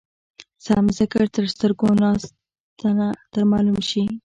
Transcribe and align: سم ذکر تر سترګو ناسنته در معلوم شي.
سم 0.65 0.85
ذکر 0.99 1.23
تر 1.35 1.45
سترګو 1.53 1.87
ناسنته 2.01 3.07
در 3.33 3.43
معلوم 3.51 3.79
شي. 3.89 4.03